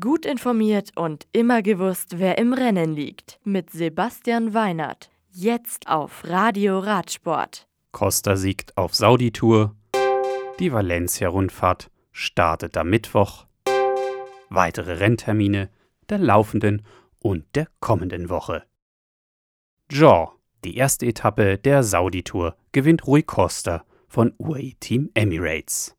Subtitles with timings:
[0.00, 3.38] Gut informiert und immer gewusst, wer im Rennen liegt.
[3.44, 5.10] Mit Sebastian Weinert.
[5.30, 7.68] Jetzt auf Radio Radsport.
[7.92, 9.76] Costa siegt auf Saudi-Tour.
[10.58, 13.44] Die Valencia-Rundfahrt startet am Mittwoch.
[14.48, 15.68] Weitere Renntermine
[16.08, 16.80] der laufenden
[17.18, 18.64] und der kommenden Woche.
[19.90, 20.30] Jaw,
[20.64, 25.94] die erste Etappe der Saudi-Tour, gewinnt Rui Costa von UAE Team Emirates.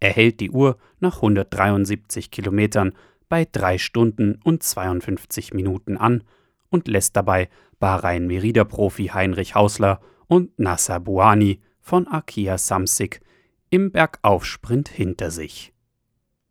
[0.00, 2.92] Er hält die Uhr nach 173 Kilometern
[3.32, 6.22] bei 3 Stunden und 52 Minuten an
[6.68, 13.22] und lässt dabei Bahrain Merida Profi Heinrich Hausler und Nasser Buani von Akia Samsic
[13.70, 15.72] im Bergaufsprint hinter sich.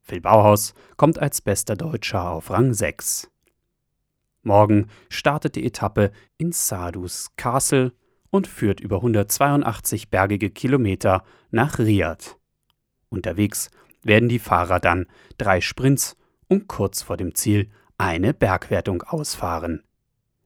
[0.02, 3.30] Phil Bauhaus kommt als bester Deutscher auf Rang 6.
[4.42, 7.94] Morgen startet die Etappe in Sadus Castle
[8.32, 12.38] und führt über 182 bergige Kilometer nach Riyadh.
[13.10, 13.70] Unterwegs
[14.02, 15.06] werden die Fahrer dann
[15.38, 16.18] drei Sprints
[16.52, 19.84] und kurz vor dem Ziel eine Bergwertung ausfahren.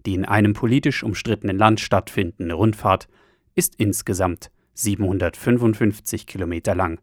[0.05, 3.07] Die in einem politisch umstrittenen Land stattfindende Rundfahrt
[3.55, 7.01] ist insgesamt 755 Kilometer lang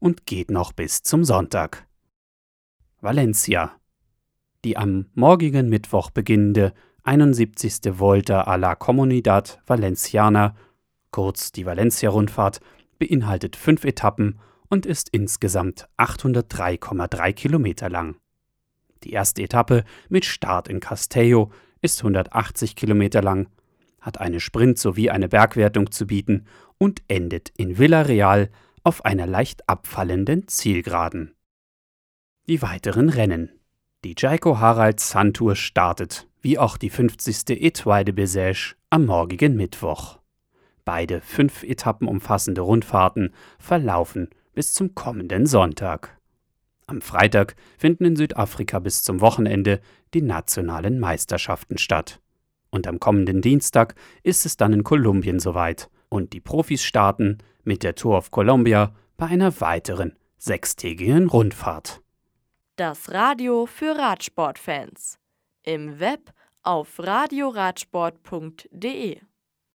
[0.00, 1.86] und geht noch bis zum Sonntag.
[3.02, 3.72] Valencia.
[4.64, 7.98] Die am morgigen Mittwoch beginnende 71.
[7.98, 10.56] Volta a la Comunidad Valenciana,
[11.10, 12.60] kurz die Valencia-Rundfahrt,
[12.98, 14.40] beinhaltet fünf Etappen
[14.70, 18.16] und ist insgesamt 803,3 Kilometer lang.
[19.04, 23.48] Die erste Etappe mit Start in Castello ist 180 Kilometer lang,
[24.00, 26.46] hat eine Sprint- sowie eine Bergwertung zu bieten
[26.78, 28.50] und endet in Villarreal
[28.84, 31.34] auf einer leicht abfallenden Zielgeraden.
[32.48, 33.50] Die weiteren Rennen.
[34.04, 37.50] Die Jaiko Harald Santur startet, wie auch die 50.
[37.62, 40.18] Etoile de Bessèges, am morgigen Mittwoch.
[40.84, 46.17] Beide fünf Etappen umfassende Rundfahrten verlaufen bis zum kommenden Sonntag.
[46.88, 49.82] Am Freitag finden in Südafrika bis zum Wochenende
[50.14, 52.18] die nationalen Meisterschaften statt.
[52.70, 57.82] Und am kommenden Dienstag ist es dann in Kolumbien soweit und die Profis starten mit
[57.82, 62.00] der Tour of Colombia bei einer weiteren sechstägigen Rundfahrt.
[62.76, 65.18] Das Radio für Radsportfans.
[65.64, 69.20] Im Web auf radioradsport.de